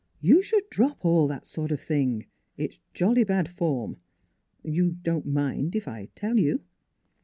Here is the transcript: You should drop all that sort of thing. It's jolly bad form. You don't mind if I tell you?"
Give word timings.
You 0.19 0.41
should 0.41 0.67
drop 0.71 1.05
all 1.05 1.27
that 1.27 1.45
sort 1.45 1.71
of 1.71 1.79
thing. 1.79 2.25
It's 2.57 2.79
jolly 2.91 3.23
bad 3.23 3.47
form. 3.47 3.97
You 4.63 4.93
don't 4.93 5.27
mind 5.27 5.75
if 5.75 5.87
I 5.87 6.07
tell 6.15 6.39
you?" 6.39 6.61